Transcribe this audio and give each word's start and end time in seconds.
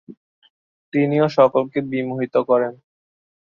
তিনি 0.93 1.15
ও 1.21 1.27
সকলকে 1.37 1.79
বিমোহিত 1.91 2.35
করেন। 2.49 2.73